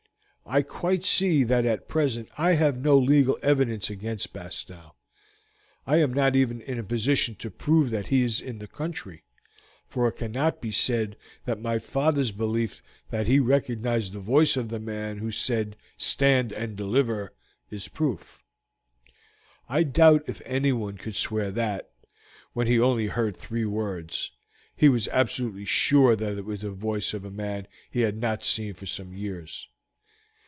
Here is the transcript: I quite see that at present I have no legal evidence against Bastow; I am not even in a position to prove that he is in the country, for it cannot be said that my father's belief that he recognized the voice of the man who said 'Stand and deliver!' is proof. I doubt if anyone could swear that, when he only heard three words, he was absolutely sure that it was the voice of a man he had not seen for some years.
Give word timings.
I 0.43 0.63
quite 0.63 1.05
see 1.05 1.45
that 1.45 1.63
at 1.63 1.87
present 1.87 2.27
I 2.37 2.53
have 2.53 2.77
no 2.81 2.97
legal 2.97 3.39
evidence 3.41 3.89
against 3.89 4.33
Bastow; 4.33 4.95
I 5.87 5.97
am 5.97 6.11
not 6.11 6.35
even 6.35 6.59
in 6.63 6.77
a 6.77 6.83
position 6.83 7.35
to 7.35 7.49
prove 7.49 7.89
that 7.91 8.07
he 8.07 8.23
is 8.23 8.41
in 8.41 8.57
the 8.59 8.67
country, 8.67 9.23
for 9.87 10.09
it 10.09 10.17
cannot 10.17 10.59
be 10.59 10.71
said 10.71 11.15
that 11.45 11.61
my 11.61 11.79
father's 11.79 12.31
belief 12.31 12.83
that 13.11 13.27
he 13.27 13.39
recognized 13.39 14.11
the 14.11 14.19
voice 14.19 14.57
of 14.57 14.67
the 14.67 14.79
man 14.79 15.19
who 15.19 15.31
said 15.31 15.77
'Stand 15.95 16.51
and 16.51 16.75
deliver!' 16.75 17.33
is 17.69 17.87
proof. 17.87 18.43
I 19.69 19.83
doubt 19.83 20.23
if 20.27 20.41
anyone 20.43 20.97
could 20.97 21.15
swear 21.15 21.51
that, 21.51 21.91
when 22.51 22.67
he 22.67 22.77
only 22.77 23.07
heard 23.07 23.37
three 23.37 23.63
words, 23.65 24.31
he 24.75 24.89
was 24.89 25.07
absolutely 25.09 25.65
sure 25.65 26.17
that 26.17 26.37
it 26.37 26.43
was 26.43 26.59
the 26.59 26.71
voice 26.71 27.13
of 27.13 27.23
a 27.23 27.31
man 27.31 27.67
he 27.89 28.01
had 28.01 28.17
not 28.17 28.43
seen 28.43 28.73
for 28.73 28.87
some 28.87 29.13
years. 29.13 29.69